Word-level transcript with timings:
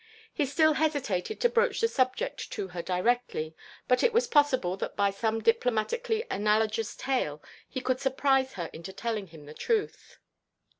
He 0.33 0.47
still 0.47 0.73
hesitated 0.73 1.39
to 1.41 1.47
broach 1.49 1.79
the 1.79 1.87
subject 1.87 2.51
to 2.53 2.69
her 2.69 2.81
directly, 2.81 3.55
but 3.87 4.01
it 4.01 4.11
was 4.13 4.25
possible 4.25 4.75
that 4.77 4.95
by 4.95 5.11
some 5.11 5.41
diplomatically 5.41 6.23
analogous 6.31 6.95
tale 6.95 7.39
he 7.69 7.81
could 7.81 7.99
surprise 7.99 8.53
her 8.53 8.71
into 8.73 8.93
telling 8.93 9.27
him 9.27 9.45
the 9.45 9.53
truth. 9.53 10.17